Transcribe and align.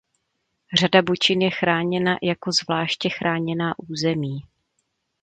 Řada 0.79 1.01
bučin 1.01 1.41
je 1.41 1.49
chráněna 1.49 2.15
jako 2.23 2.51
zvláště 2.51 3.09
chráněná 3.09 3.79
území. 3.89 4.37